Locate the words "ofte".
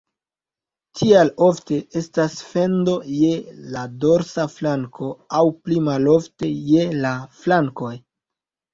1.47-1.77